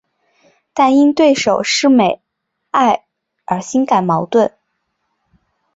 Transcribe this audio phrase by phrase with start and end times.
[0.73, 2.23] 但因对手是美
[2.71, 3.05] 爱
[3.45, 4.57] 而心感矛盾。